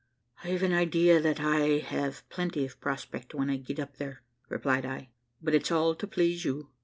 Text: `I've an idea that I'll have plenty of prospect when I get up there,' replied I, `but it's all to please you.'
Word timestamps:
`I've 0.43 0.63
an 0.63 0.73
idea 0.73 1.21
that 1.21 1.39
I'll 1.39 1.79
have 1.81 2.27
plenty 2.29 2.65
of 2.65 2.81
prospect 2.81 3.35
when 3.35 3.51
I 3.51 3.57
get 3.57 3.79
up 3.79 3.97
there,' 3.97 4.23
replied 4.49 4.83
I, 4.83 5.09
`but 5.43 5.53
it's 5.53 5.71
all 5.71 5.93
to 5.93 6.07
please 6.07 6.43
you.' 6.43 6.71